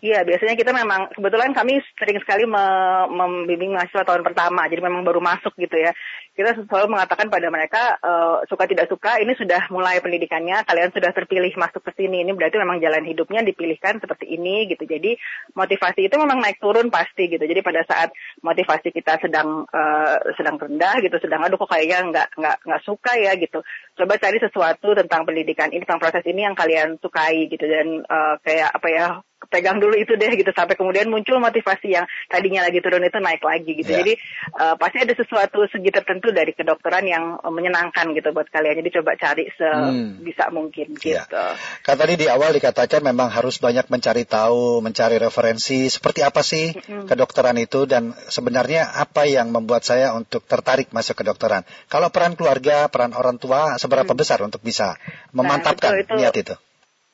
Iya, 0.00 0.24
biasanya 0.24 0.56
kita 0.56 0.72
memang 0.72 1.12
kebetulan 1.12 1.52
kami 1.52 1.76
sering 2.00 2.16
sekali 2.24 2.48
membimbing 2.48 3.76
mahasiswa 3.76 4.00
tahun 4.08 4.24
pertama, 4.24 4.64
jadi 4.64 4.80
memang 4.80 5.04
baru 5.04 5.20
masuk 5.20 5.52
gitu 5.60 5.76
ya. 5.76 5.92
Kita 6.32 6.56
selalu 6.56 6.96
mengatakan 6.96 7.28
pada 7.28 7.52
mereka 7.52 8.00
uh, 8.00 8.40
suka 8.48 8.64
tidak 8.64 8.88
suka 8.88 9.20
ini 9.20 9.36
sudah 9.36 9.68
mulai 9.68 10.00
pendidikannya, 10.00 10.64
kalian 10.64 10.88
sudah 10.96 11.12
terpilih 11.12 11.52
masuk 11.52 11.84
ke 11.84 11.92
sini, 12.00 12.24
ini 12.24 12.32
berarti 12.32 12.56
memang 12.56 12.80
jalan 12.80 13.04
hidupnya 13.04 13.44
dipilihkan 13.44 14.00
seperti 14.00 14.40
ini 14.40 14.72
gitu. 14.72 14.88
Jadi 14.88 15.20
motivasi 15.52 16.08
itu 16.08 16.16
memang 16.16 16.40
naik 16.40 16.64
turun 16.64 16.88
pasti 16.88 17.28
gitu. 17.28 17.44
Jadi 17.44 17.60
pada 17.60 17.84
saat 17.84 18.08
motivasi 18.40 18.96
kita 18.96 19.20
sedang 19.20 19.68
uh, 19.68 20.16
sedang 20.40 20.56
rendah 20.56 20.96
gitu, 21.04 21.20
sedang 21.20 21.44
aduh 21.44 21.60
kok 21.60 21.76
kayaknya 21.76 22.08
nggak 22.08 22.28
nggak 22.40 22.56
nggak 22.64 22.82
suka 22.88 23.20
ya 23.20 23.36
gitu. 23.36 23.60
Coba 24.00 24.16
cari 24.16 24.40
sesuatu 24.40 24.96
tentang 24.96 25.28
pendidikan 25.28 25.68
ini, 25.68 25.84
tentang 25.84 26.00
proses 26.00 26.24
ini 26.24 26.48
yang 26.48 26.56
kalian 26.56 26.96
sukai 27.04 27.52
gitu 27.52 27.68
dan 27.68 28.00
uh, 28.08 28.40
kayak 28.40 28.72
apa 28.72 28.88
ya 28.88 29.06
pegang 29.48 29.80
dulu 29.80 29.96
itu 29.96 30.14
deh 30.20 30.30
gitu 30.36 30.52
sampai 30.52 30.78
kemudian 30.78 31.08
muncul 31.08 31.40
motivasi 31.40 31.96
yang 31.96 32.04
tadinya 32.28 32.68
lagi 32.68 32.78
turun 32.84 33.02
itu 33.02 33.16
naik 33.16 33.40
lagi 33.40 33.72
gitu. 33.72 33.88
Yeah. 33.88 33.98
Jadi 34.04 34.12
uh, 34.60 34.74
pasti 34.76 34.98
ada 35.00 35.14
sesuatu 35.16 35.64
segi 35.72 35.90
tertentu 35.90 36.28
dari 36.30 36.52
kedokteran 36.52 37.08
yang 37.08 37.40
uh, 37.40 37.48
menyenangkan 37.48 38.12
gitu 38.12 38.36
buat 38.36 38.52
kalian. 38.52 38.84
Jadi 38.84 38.90
coba 39.00 39.16
cari 39.16 39.48
sebisa 39.50 40.46
hmm. 40.48 40.52
mungkin 40.52 40.86
iya. 41.00 41.24
gitu. 41.26 41.40
Yeah. 41.40 41.56
Kan 41.80 41.96
tadi 41.96 42.14
di 42.20 42.26
awal 42.28 42.52
dikatakan 42.52 43.00
memang 43.00 43.32
harus 43.32 43.56
banyak 43.56 43.88
mencari 43.88 44.28
tahu, 44.28 44.84
mencari 44.84 45.16
referensi 45.16 45.88
seperti 45.88 46.20
apa 46.20 46.44
sih 46.44 46.76
mm-hmm. 46.76 47.08
kedokteran 47.08 47.56
itu 47.56 47.88
dan 47.88 48.12
sebenarnya 48.28 48.92
apa 48.92 49.24
yang 49.24 49.50
membuat 49.50 49.82
saya 49.82 50.12
untuk 50.12 50.44
tertarik 50.44 50.92
masuk 50.92 51.18
kedokteran. 51.18 51.64
Kalau 51.88 52.12
peran 52.12 52.36
keluarga, 52.36 52.86
peran 52.92 53.16
orang 53.16 53.40
tua 53.40 53.80
seberapa 53.90 54.14
hmm. 54.14 54.20
besar 54.22 54.38
untuk 54.46 54.62
bisa 54.62 54.94
nah, 54.94 55.42
memantapkan 55.42 55.90
nah, 55.90 55.98
itu, 55.98 56.14
itu, 56.14 56.20
niat 56.22 56.36
itu? 56.38 56.54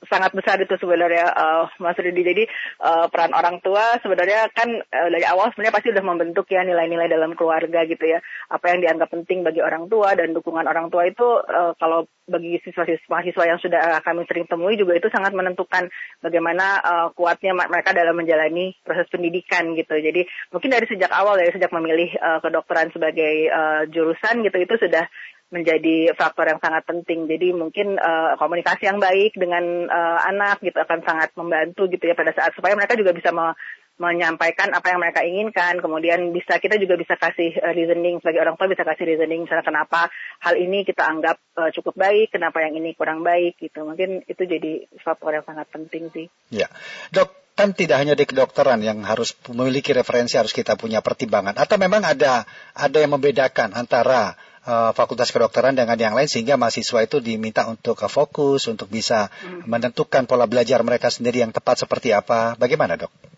sangat 0.06 0.32
besar 0.36 0.60
itu 0.60 0.74
sebenarnya 0.76 1.32
uh, 1.32 1.64
Mas 1.82 1.98
Rudi. 1.98 2.22
Jadi 2.22 2.44
uh, 2.84 3.08
peran 3.10 3.34
orang 3.34 3.64
tua 3.64 3.98
sebenarnya 4.00 4.52
kan 4.54 4.68
uh, 4.70 5.08
dari 5.08 5.24
awal 5.26 5.50
sebenarnya 5.52 5.74
pasti 5.74 5.88
sudah 5.90 6.04
membentuk 6.06 6.46
ya 6.52 6.62
nilai-nilai 6.62 7.10
dalam 7.10 7.34
keluarga 7.34 7.88
gitu 7.88 8.04
ya. 8.04 8.22
Apa 8.52 8.72
yang 8.72 8.84
dianggap 8.84 9.08
penting 9.10 9.42
bagi 9.42 9.60
orang 9.60 9.90
tua 9.90 10.14
dan 10.14 10.32
dukungan 10.32 10.68
orang 10.68 10.88
tua 10.92 11.08
itu 11.08 11.26
uh, 11.26 11.74
kalau 11.76 12.06
bagi 12.26 12.58
siswa-siswa 12.66 13.44
yang 13.46 13.62
sudah 13.62 14.02
kami 14.02 14.26
sering 14.26 14.50
temui 14.50 14.74
juga 14.74 14.98
itu 14.98 15.06
sangat 15.14 15.30
menentukan 15.30 15.86
bagaimana 16.18 16.82
uh, 16.82 17.08
kuatnya 17.14 17.54
mereka 17.54 17.94
dalam 17.94 18.18
menjalani 18.18 18.74
proses 18.82 19.06
pendidikan 19.08 19.78
gitu. 19.78 19.94
Jadi 19.94 20.26
mungkin 20.50 20.70
dari 20.74 20.86
sejak 20.90 21.10
awal 21.14 21.38
dari 21.38 21.54
sejak 21.54 21.70
memilih 21.70 22.10
uh, 22.18 22.42
kedokteran 22.42 22.90
sebagai 22.90 23.46
uh, 23.50 23.82
jurusan 23.86 24.42
gitu 24.42 24.58
itu 24.58 24.74
sudah 24.74 25.06
menjadi 25.46 26.10
faktor 26.18 26.50
yang 26.50 26.58
sangat 26.58 26.82
penting. 26.86 27.30
Jadi 27.30 27.54
mungkin 27.54 27.94
uh, 27.98 28.34
komunikasi 28.34 28.90
yang 28.90 28.98
baik 28.98 29.38
dengan 29.38 29.86
uh, 29.86 30.18
anak 30.26 30.58
gitu 30.58 30.74
akan 30.74 31.06
sangat 31.06 31.30
membantu 31.38 31.86
gitu 31.86 32.02
ya 32.02 32.18
pada 32.18 32.34
saat 32.34 32.50
supaya 32.58 32.74
mereka 32.74 32.98
juga 32.98 33.14
bisa 33.14 33.30
me 33.30 33.54
menyampaikan 33.96 34.76
apa 34.76 34.92
yang 34.92 35.00
mereka 35.00 35.24
inginkan. 35.24 35.80
Kemudian 35.80 36.28
bisa 36.34 36.60
kita 36.60 36.76
juga 36.76 37.00
bisa 37.00 37.16
kasih 37.16 37.56
uh, 37.62 37.72
reasoning 37.72 38.20
sebagai 38.20 38.44
orang 38.44 38.58
tua 38.60 38.68
bisa 38.68 38.84
kasih 38.84 39.08
reasoning 39.08 39.48
misalnya 39.48 39.64
kenapa 39.64 40.12
hal 40.44 40.54
ini 40.58 40.84
kita 40.84 41.06
anggap 41.06 41.40
uh, 41.56 41.70
cukup 41.72 41.96
baik, 41.96 42.34
kenapa 42.34 42.60
yang 42.60 42.76
ini 42.76 42.92
kurang 42.92 43.24
baik 43.24 43.56
gitu. 43.56 43.86
Mungkin 43.86 44.26
itu 44.28 44.42
jadi 44.44 44.84
faktor 45.00 45.40
yang 45.40 45.46
sangat 45.46 45.70
penting 45.72 46.12
sih. 46.12 46.26
Ya. 46.52 46.68
Dok, 47.14 47.56
kan 47.56 47.72
tidak 47.72 48.04
hanya 48.04 48.12
di 48.12 48.28
kedokteran 48.28 48.84
yang 48.84 49.00
harus 49.00 49.32
memiliki 49.48 49.96
referensi 49.96 50.36
harus 50.36 50.52
kita 50.52 50.76
punya 50.76 51.00
pertimbangan 51.00 51.56
atau 51.56 51.80
memang 51.80 52.04
ada 52.04 52.44
ada 52.76 52.98
yang 53.00 53.16
membedakan 53.16 53.72
antara 53.72 54.36
uh, 54.66 54.90
fakultas 54.92 55.30
kedokteran 55.30 55.78
dengan 55.78 55.96
yang 55.96 56.12
lain 56.12 56.26
sehingga 56.26 56.58
mahasiswa 56.58 57.00
itu 57.06 57.22
diminta 57.22 57.64
untuk 57.70 58.02
uh, 58.02 58.10
fokus 58.10 58.66
untuk 58.66 58.90
bisa 58.90 59.30
hmm. 59.30 59.70
menentukan 59.70 60.26
pola 60.26 60.44
belajar 60.50 60.82
mereka 60.82 61.08
sendiri 61.08 61.40
yang 61.40 61.54
tepat 61.54 61.86
seperti 61.86 62.12
apa. 62.12 62.58
Bagaimana, 62.58 62.98
Dok? 62.98 63.35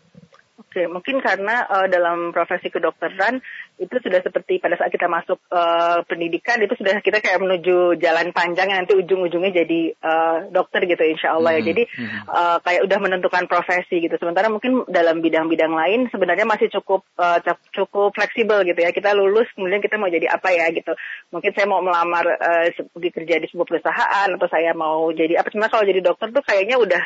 Oke, 0.69 0.85
mungkin 0.85 1.25
karena 1.25 1.65
uh, 1.65 1.89
dalam 1.89 2.29
profesi 2.29 2.69
kedokteran 2.69 3.41
itu 3.81 3.97
sudah 4.05 4.21
seperti 4.21 4.61
pada 4.61 4.77
saat 4.77 4.93
kita 4.93 5.09
masuk 5.09 5.41
uh, 5.49 6.05
pendidikan 6.05 6.61
itu 6.61 6.77
sudah 6.77 7.01
kita 7.01 7.25
kayak 7.25 7.41
menuju 7.41 7.97
jalan 7.97 8.37
panjang 8.37 8.69
yang 8.69 8.85
nanti 8.85 8.93
ujung-ujungnya 8.93 9.65
jadi 9.65 9.81
uh, 9.97 10.53
dokter 10.53 10.85
gitu 10.85 11.01
insya 11.09 11.41
Allah 11.41 11.57
ya. 11.57 11.65
Hmm, 11.65 11.69
jadi 11.73 11.83
uh, 12.29 12.59
kayak 12.61 12.85
udah 12.85 12.99
menentukan 13.01 13.49
profesi 13.49 13.97
gitu. 13.97 14.13
Sementara 14.21 14.53
mungkin 14.53 14.85
dalam 14.93 15.25
bidang-bidang 15.25 15.73
lain 15.73 16.13
sebenarnya 16.13 16.45
masih 16.45 16.69
cukup 16.69 17.01
uh, 17.17 17.41
cukup 17.73 18.13
fleksibel 18.13 18.61
gitu 18.69 18.77
ya. 18.77 18.93
Kita 18.93 19.17
lulus 19.17 19.49
kemudian 19.57 19.81
kita 19.81 19.97
mau 19.97 20.13
jadi 20.13 20.29
apa 20.29 20.53
ya 20.53 20.69
gitu. 20.69 20.93
Mungkin 21.33 21.57
saya 21.57 21.65
mau 21.65 21.81
melamar 21.81 22.29
uh, 22.29 22.69
kerja 22.93 23.41
di 23.41 23.49
sebuah 23.49 23.65
perusahaan 23.73 24.29
atau 24.37 24.49
saya 24.53 24.77
mau 24.77 25.09
jadi 25.17 25.41
apa. 25.41 25.49
Sebenarnya 25.49 25.73
kalau 25.73 25.89
jadi 25.89 26.01
dokter 26.05 26.29
tuh 26.29 26.45
kayaknya 26.45 26.77
udah 26.77 27.01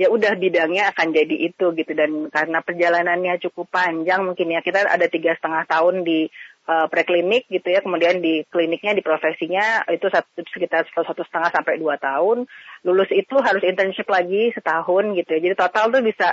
ya 0.00 0.08
udah 0.08 0.32
bidangnya 0.40 0.96
akan 0.96 1.12
jadi 1.12 1.52
itu 1.52 1.76
gitu. 1.76 1.92
Dan 1.92 2.32
karena 2.32 2.64
perjalanannya 2.64 3.36
cukup 3.44 3.68
panjang 3.68 4.24
mungkin 4.24 4.48
ya 4.48 4.64
kita 4.64 4.88
ada 4.88 5.04
tiga 5.12 5.36
setengah 5.36 5.68
tahun 5.68 6.08
di 6.08 6.24
uh, 6.64 6.88
preklinik 6.88 7.52
gitu 7.52 7.68
ya. 7.68 7.84
Kemudian 7.84 8.24
di 8.24 8.40
kliniknya 8.48 8.96
di 8.96 9.04
profesinya 9.04 9.84
itu 9.92 10.08
satu, 10.08 10.40
sekitar 10.48 10.88
satu 10.88 11.20
setengah 11.28 11.52
sampai 11.52 11.76
dua 11.76 12.00
tahun. 12.00 12.48
Lulus 12.88 13.12
itu 13.12 13.36
harus 13.44 13.60
internship 13.60 14.08
lagi 14.08 14.56
setahun 14.56 15.12
gitu 15.20 15.36
ya. 15.36 15.40
Jadi 15.44 15.54
total 15.60 15.92
tuh 15.92 16.00
bisa 16.00 16.32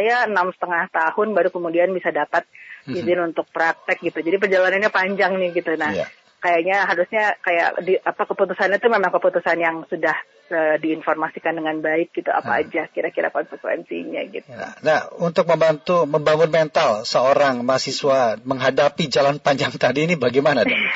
ya 0.00 0.24
enam 0.24 0.48
setengah 0.56 0.88
tahun 0.88 1.36
baru 1.36 1.52
kemudian 1.52 1.92
bisa 1.92 2.08
dapat 2.08 2.48
mhm. 2.88 2.96
izin 2.96 3.12
mm 3.12 3.20
-hmm. 3.20 3.28
untuk 3.28 3.46
praktek 3.52 4.00
gitu. 4.00 4.24
Jadi 4.24 4.40
perjalanannya 4.40 4.88
panjang 4.88 5.36
nih 5.36 5.52
gitu. 5.52 5.76
Nah 5.76 5.92
yeah 5.92 6.08
kayaknya 6.42 6.82
harusnya 6.90 7.38
kayak 7.38 7.86
di, 7.86 7.94
apa 8.02 8.26
keputusannya 8.26 8.82
itu 8.82 8.90
memang 8.90 9.14
keputusan 9.14 9.58
yang 9.62 9.86
sudah 9.86 10.18
uh, 10.52 10.76
diinformasikan 10.78 11.56
dengan 11.56 11.80
baik 11.80 12.12
gitu 12.12 12.28
apa 12.28 12.60
hmm. 12.60 12.60
aja 12.62 12.82
kira-kira 12.92 13.32
konsekuensinya 13.32 14.20
gitu. 14.28 14.46
Nah, 14.52 14.76
nah, 14.84 15.00
untuk 15.18 15.48
membantu 15.48 16.04
membangun 16.04 16.52
mental 16.52 17.08
seorang 17.08 17.64
mahasiswa 17.64 18.38
menghadapi 18.44 19.08
jalan 19.08 19.40
panjang 19.40 19.72
tadi 19.74 20.04
ini 20.06 20.14
bagaimana 20.20 20.62
dong? 20.62 20.76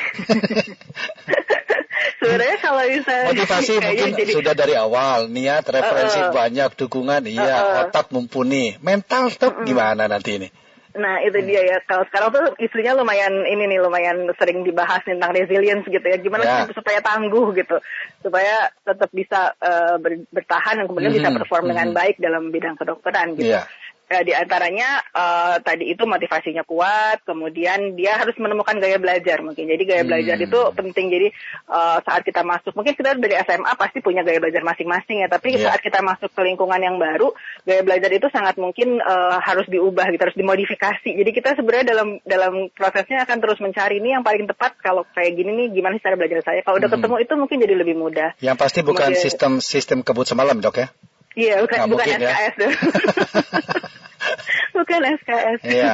Sebenarnya 2.17 2.57
kalau 2.59 2.83
misalnya 2.85 3.29
motivasi 3.33 3.73
mungkin 3.85 4.09
jadi, 4.17 4.31
sudah 4.33 4.53
dari 4.57 4.75
awal 4.75 5.29
niat 5.31 5.63
referensi 5.69 6.19
uh, 6.19 6.29
uh, 6.29 6.33
banyak 6.33 6.69
dukungan 6.75 7.23
iya 7.29 7.55
uh, 7.55 7.61
uh, 7.61 7.81
otak 7.87 8.09
mumpuni 8.11 8.75
mental 8.81 9.31
tuh 9.31 9.53
uh, 9.53 9.57
uh, 9.61 9.65
gimana 9.65 10.09
nanti 10.09 10.41
ini? 10.41 10.49
Nah 10.97 11.21
itu 11.21 11.37
dia 11.45 11.61
ya. 11.63 11.77
Kalau 11.85 12.03
sekarang 12.09 12.29
tuh 12.33 12.45
isunya 12.57 12.97
lumayan 12.97 13.45
ini 13.45 13.69
nih 13.69 13.79
lumayan 13.79 14.27
sering 14.35 14.65
dibahas 14.65 15.05
tentang 15.05 15.31
resilience 15.31 15.85
gitu 15.85 16.03
ya. 16.03 16.17
Gimana 16.17 16.43
yeah. 16.43 16.67
supaya 16.73 16.99
tangguh 16.99 17.53
gitu, 17.55 17.77
supaya 18.25 18.73
tetap 18.81 19.09
bisa 19.13 19.53
uh, 19.61 19.95
bertahan 20.33 20.81
dan 20.81 20.85
kemudian 20.89 21.13
mm 21.13 21.21
-hmm. 21.21 21.29
bisa 21.31 21.37
perform 21.39 21.63
mm 21.63 21.69
-hmm. 21.69 21.71
dengan 21.77 21.89
baik 21.93 22.15
dalam 22.17 22.43
bidang 22.49 22.75
kedokteran 22.75 23.37
gitu. 23.37 23.55
Yeah 23.55 23.65
uh, 24.07 24.23
di 24.23 24.33
antaranya 24.33 25.03
uh, 25.11 25.55
tadi 25.59 25.91
itu 25.91 26.03
motivasinya 26.07 26.63
kuat, 26.63 27.23
kemudian 27.27 27.93
dia 27.99 28.15
harus 28.19 28.35
menemukan 28.39 28.79
gaya 28.79 28.97
belajar 28.97 29.43
mungkin. 29.43 29.67
Jadi 29.67 29.83
gaya 29.83 30.01
hmm. 30.03 30.09
belajar 30.09 30.37
itu 30.39 30.59
penting. 30.73 31.05
Jadi 31.11 31.27
uh, 31.67 31.99
saat 32.03 32.23
kita 32.23 32.41
masuk, 32.43 32.71
mungkin 32.73 32.95
kita 32.95 33.19
dari 33.19 33.35
SMA 33.43 33.73
pasti 33.75 33.99
punya 33.99 34.23
gaya 34.23 34.39
belajar 34.39 34.63
masing-masing 34.63 35.23
ya. 35.23 35.27
Tapi 35.27 35.59
yeah. 35.59 35.71
saat 35.71 35.83
kita 35.83 35.99
masuk 35.99 36.31
ke 36.31 36.41
lingkungan 36.43 36.79
yang 36.79 36.95
baru, 36.95 37.35
gaya 37.67 37.81
belajar 37.83 38.11
itu 38.11 38.27
sangat 38.31 38.55
mungkin 38.55 39.03
uh, 39.03 39.39
harus 39.43 39.67
diubah, 39.67 40.07
gitu, 40.15 40.21
harus 40.23 40.37
dimodifikasi. 40.39 41.09
Jadi 41.11 41.31
kita 41.35 41.59
sebenarnya 41.59 41.85
dalam 41.91 42.09
dalam 42.23 42.53
prosesnya 42.71 43.27
akan 43.27 43.37
terus 43.43 43.59
mencari 43.59 43.99
ini 43.99 44.15
yang 44.15 44.23
paling 44.23 44.47
tepat. 44.47 44.79
Kalau 44.79 45.03
kayak 45.11 45.35
gini 45.35 45.51
nih, 45.53 45.67
gimana 45.75 45.99
cara 45.99 46.15
belajar 46.15 46.39
saya? 46.43 46.63
Kalau 46.63 46.79
udah 46.79 46.89
hmm. 46.89 46.99
ketemu 46.99 47.15
itu 47.19 47.33
mungkin 47.35 47.57
jadi 47.59 47.75
lebih 47.75 47.95
mudah. 47.99 48.29
Yang 48.39 48.57
pasti 48.57 48.79
bukan 48.81 49.11
kemudian, 49.11 49.23
sistem 49.23 49.51
sistem 49.59 49.99
kebut 50.01 50.25
semalam 50.29 50.57
dok 50.63 50.79
ya? 50.79 50.87
Iya, 51.37 51.61
bukan, 51.61 51.77
bukan 51.93 52.05
SKS 52.17 52.55
ya. 52.57 52.69
bukan 54.87 55.19
SKS. 55.19 55.59
Iya, 55.67 55.91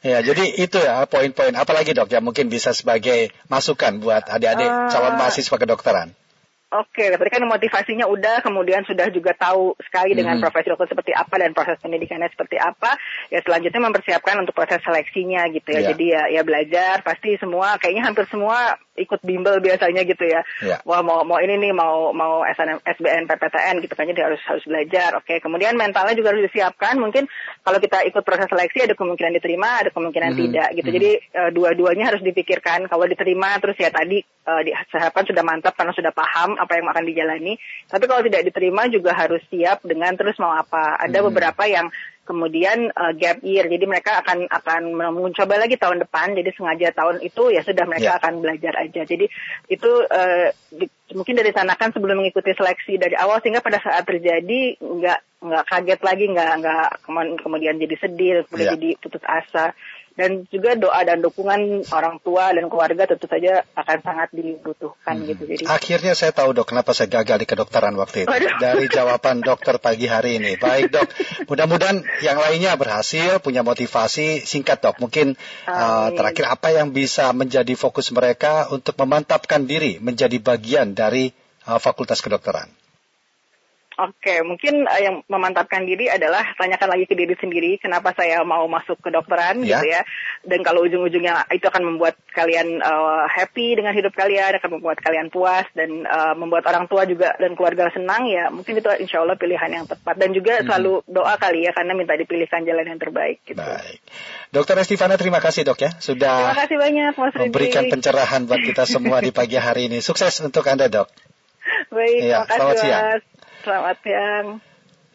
ya, 0.00 0.18
jadi 0.24 0.44
itu 0.56 0.80
ya 0.80 1.04
poin-poin. 1.04 1.52
Apalagi 1.52 1.92
dok 1.92 2.08
ya 2.08 2.24
mungkin 2.24 2.48
bisa 2.48 2.72
sebagai 2.72 3.28
masukan 3.52 4.00
buat 4.00 4.24
adik-adik 4.32 4.64
uh, 4.64 4.88
calon 4.88 5.20
mahasiswa 5.20 5.56
kedokteran. 5.60 6.16
Oke, 6.72 7.12
berarti 7.12 7.36
kan 7.36 7.44
motivasinya 7.44 8.08
udah, 8.08 8.40
kemudian 8.40 8.80
sudah 8.88 9.12
juga 9.12 9.36
tahu 9.36 9.76
sekali 9.84 10.16
dengan 10.16 10.40
hmm. 10.40 10.44
profesi 10.48 10.72
dokter 10.72 10.88
seperti 10.88 11.12
apa 11.12 11.34
dan 11.36 11.52
proses 11.52 11.76
pendidikannya 11.84 12.32
seperti 12.32 12.56
apa. 12.56 12.96
Ya 13.28 13.44
selanjutnya 13.44 13.92
mempersiapkan 13.92 14.40
untuk 14.40 14.56
proses 14.56 14.80
seleksinya 14.80 15.52
gitu 15.52 15.68
ya. 15.68 15.84
Yeah. 15.84 15.88
Jadi 15.92 16.04
ya 16.08 16.22
ya 16.32 16.42
belajar 16.48 17.04
pasti 17.04 17.36
semua, 17.36 17.76
kayaknya 17.76 18.08
hampir 18.08 18.24
semua 18.32 18.80
ikut 18.92 19.24
bimbel 19.24 19.58
biasanya 19.64 20.04
gitu 20.04 20.24
ya. 20.28 20.44
Yeah. 20.60 20.78
Wah 20.84 21.00
mau 21.00 21.24
mau 21.24 21.40
ini 21.40 21.56
nih 21.56 21.72
mau 21.72 22.12
mau 22.12 22.44
SNM, 22.44 22.84
SBN 22.84 23.24
PPTN 23.24 23.80
gitu 23.80 23.94
kan 23.96 24.04
jadi 24.04 24.28
harus 24.28 24.40
harus 24.44 24.64
belajar. 24.68 25.16
Oke, 25.16 25.40
kemudian 25.40 25.80
mentalnya 25.80 26.12
juga 26.12 26.36
harus 26.36 26.44
disiapkan. 26.44 27.00
Mungkin 27.00 27.24
kalau 27.64 27.78
kita 27.80 28.04
ikut 28.04 28.20
proses 28.20 28.48
seleksi 28.52 28.84
ada 28.84 28.92
kemungkinan 28.92 29.32
diterima, 29.40 29.80
ada 29.80 29.90
kemungkinan 29.90 30.36
hmm. 30.36 30.40
tidak 30.44 30.68
gitu. 30.76 30.88
Hmm. 30.92 30.96
Jadi 31.00 31.10
uh, 31.32 31.50
dua-duanya 31.50 32.04
harus 32.12 32.20
dipikirkan. 32.20 32.84
Kalau 32.86 33.04
diterima 33.08 33.56
terus 33.64 33.80
ya 33.80 33.88
tadi 33.88 34.20
uh, 34.44 34.60
diharapkan 34.60 35.24
sudah 35.24 35.42
mantap 35.44 35.72
karena 35.72 35.96
sudah 35.96 36.12
paham 36.12 36.60
apa 36.60 36.72
yang 36.76 36.86
akan 36.92 37.04
dijalani. 37.08 37.56
Tapi 37.88 38.04
kalau 38.04 38.20
tidak 38.20 38.44
diterima 38.44 38.92
juga 38.92 39.16
harus 39.16 39.40
siap 39.48 39.80
dengan 39.88 40.12
terus 40.20 40.36
mau 40.36 40.52
apa. 40.52 41.00
Ada 41.00 41.24
hmm. 41.24 41.26
beberapa 41.32 41.64
yang 41.64 41.88
kemudian 42.22 42.90
uh, 42.94 43.12
gap 43.18 43.42
year. 43.42 43.66
Jadi 43.66 43.84
mereka 43.84 44.22
akan 44.22 44.46
akan 44.46 44.82
mencoba 44.94 45.58
lagi 45.58 45.74
tahun 45.74 46.02
depan. 46.06 46.38
Jadi 46.38 46.50
sengaja 46.54 46.94
tahun 46.94 47.20
itu 47.22 47.50
ya 47.50 47.62
sudah 47.66 47.84
mereka 47.86 48.14
yeah. 48.14 48.18
akan 48.22 48.32
belajar 48.40 48.72
aja. 48.78 49.02
Jadi 49.02 49.26
itu 49.66 49.90
uh, 50.06 50.48
di, 50.70 50.86
mungkin 51.14 51.36
dari 51.38 51.52
sana 51.54 51.76
kan 51.78 51.92
sebelum 51.92 52.20
mengikuti 52.20 52.52
seleksi 52.52 52.98
dari 52.98 53.14
awal 53.16 53.40
sehingga 53.40 53.64
pada 53.64 53.80
saat 53.80 54.04
terjadi 54.04 54.80
nggak 54.80 55.20
nggak 55.42 55.64
kaget 55.66 56.00
lagi 56.06 56.24
nggak 56.30 56.52
nggak 56.62 56.88
kemudian 57.42 57.76
jadi 57.78 57.96
sedih 57.98 58.46
kemudian 58.46 58.68
yeah. 58.70 58.74
jadi 58.78 58.90
putus 59.02 59.24
asa 59.26 59.74
dan 60.12 60.44
juga 60.52 60.76
doa 60.76 61.00
dan 61.08 61.24
dukungan 61.24 61.88
orang 61.88 62.20
tua 62.20 62.52
dan 62.52 62.68
keluarga 62.68 63.08
tentu 63.08 63.24
saja 63.24 63.64
akan 63.72 63.98
sangat 64.04 64.28
dibutuhkan 64.36 65.16
hmm. 65.16 65.28
gitu. 65.32 65.42
Jadi 65.48 65.62
akhirnya 65.64 66.12
saya 66.12 66.36
tahu 66.36 66.52
dok 66.52 66.68
kenapa 66.68 66.92
saya 66.92 67.08
gagal 67.08 67.40
di 67.40 67.46
kedokteran 67.48 67.96
waktu 67.96 68.28
itu 68.28 68.32
Aduh. 68.32 68.52
dari 68.60 68.84
jawaban 68.92 69.40
dokter 69.40 69.80
pagi 69.80 70.06
hari 70.08 70.36
ini. 70.36 70.60
Baik 70.60 70.92
dok, 70.92 71.08
mudah-mudahan 71.48 72.04
yang 72.20 72.36
lainnya 72.36 72.76
berhasil 72.76 73.40
punya 73.40 73.64
motivasi 73.64 74.44
singkat 74.44 74.84
dok. 74.84 75.00
Mungkin 75.00 75.32
uh, 75.64 76.08
terakhir 76.12 76.44
apa 76.52 76.76
yang 76.76 76.92
bisa 76.92 77.32
menjadi 77.32 77.72
fokus 77.72 78.12
mereka 78.12 78.68
untuk 78.68 78.92
memantapkan 79.00 79.64
diri 79.64 79.96
menjadi 79.96 80.36
bagian 80.44 80.92
dari 81.02 81.34
uh, 81.66 81.82
Fakultas 81.82 82.22
Kedokteran. 82.22 82.81
Oke, 84.00 84.40
mungkin 84.40 84.88
uh, 84.88 85.00
yang 85.00 85.20
memantapkan 85.28 85.84
diri 85.84 86.08
adalah 86.08 86.56
tanyakan 86.56 86.96
lagi 86.96 87.04
ke 87.04 87.12
diri 87.12 87.36
sendiri 87.36 87.76
kenapa 87.76 88.16
saya 88.16 88.40
mau 88.40 88.64
masuk 88.64 88.96
ke 89.04 89.12
dokteran 89.12 89.60
ya. 89.60 89.76
gitu 89.76 89.86
ya. 89.92 90.00
Dan 90.48 90.64
kalau 90.64 90.88
ujung-ujungnya 90.88 91.44
itu 91.52 91.68
akan 91.68 91.84
membuat 91.84 92.16
kalian 92.32 92.80
uh, 92.80 93.28
happy 93.28 93.76
dengan 93.76 93.92
hidup 93.92 94.16
kalian, 94.16 94.56
akan 94.56 94.80
membuat 94.80 94.98
kalian 95.04 95.28
puas 95.28 95.68
dan 95.76 96.08
uh, 96.08 96.32
membuat 96.32 96.64
orang 96.72 96.88
tua 96.88 97.04
juga 97.04 97.36
dan 97.36 97.52
keluarga 97.52 97.92
senang 97.92 98.24
ya, 98.32 98.48
mungkin 98.48 98.80
itu 98.80 98.88
insya 99.04 99.20
Allah 99.20 99.36
pilihan 99.36 99.68
yang 99.68 99.84
tepat. 99.84 100.16
Dan 100.16 100.32
juga 100.32 100.60
hmm. 100.60 100.64
selalu 100.64 100.92
doa 101.04 101.34
kali 101.36 101.68
ya 101.68 101.76
karena 101.76 101.92
minta 101.92 102.16
dipilihkan 102.16 102.64
jalan 102.64 102.88
yang 102.88 103.00
terbaik 103.00 103.44
gitu. 103.44 103.60
Baik. 103.60 104.00
Dokter 104.52 104.76
Estivana 104.80 105.16
terima 105.16 105.40
kasih 105.40 105.64
dok 105.64 105.80
ya 105.80 105.96
sudah 105.96 106.52
terima 106.52 106.60
kasih 106.64 106.76
banyak, 106.80 107.12
Mas 107.16 107.34
memberikan 107.36 107.84
pencerahan 107.88 108.44
buat 108.48 108.60
kita 108.60 108.84
semua 108.88 109.20
di 109.20 109.32
pagi 109.32 109.56
hari 109.56 109.88
ini. 109.92 110.00
Sukses 110.04 110.40
untuk 110.40 110.64
Anda 110.68 110.88
dok. 110.88 111.08
Baik, 111.92 112.20
ya, 112.24 112.48
terima 112.48 112.72
kasih 112.72 112.88
Mas. 112.88 113.31
Selamat 113.62 113.96
siang. 114.02 114.58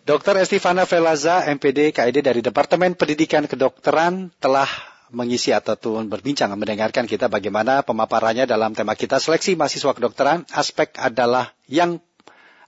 Dr. 0.08 0.39
Estivana 0.39 0.88
Velaza, 0.88 1.44
MPD 1.51 1.92
KID 1.92 2.24
dari 2.24 2.39
Departemen 2.39 2.96
Pendidikan 2.96 3.44
Kedokteran 3.44 4.32
telah 4.39 4.68
mengisi 5.12 5.51
ataupun 5.51 6.08
berbincang 6.08 6.51
mendengarkan 6.56 7.08
kita 7.08 7.27
bagaimana 7.27 7.84
pemaparannya 7.84 8.48
dalam 8.48 8.72
tema 8.72 8.96
kita 8.96 9.20
seleksi 9.20 9.60
mahasiswa 9.60 9.92
kedokteran. 9.92 10.48
Aspek 10.56 10.96
adalah 10.96 11.51
yang 11.68 12.00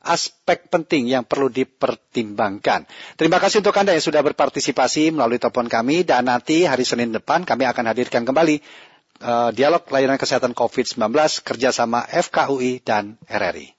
aspek 0.03 0.67
penting 0.67 1.07
yang 1.07 1.23
perlu 1.23 1.47
dipertimbangkan. 1.47 2.83
Terima 3.15 3.39
kasih 3.39 3.63
untuk 3.63 3.75
Anda 3.75 3.95
yang 3.95 4.03
sudah 4.03 4.19
berpartisipasi 4.19 5.15
melalui 5.15 5.39
telepon 5.39 5.71
kami 5.71 6.03
dan 6.03 6.27
nanti 6.27 6.67
hari 6.67 6.83
Senin 6.83 7.15
depan 7.15 7.47
kami 7.47 7.63
akan 7.67 7.87
hadirkan 7.87 8.27
kembali 8.27 8.59
uh, 9.23 9.55
dialog 9.55 9.83
layanan 9.87 10.19
kesehatan 10.19 10.51
COVID-19 10.51 10.99
kerjasama 11.43 12.03
FKUI 12.07 12.83
dan 12.83 13.15
RRI. 13.27 13.78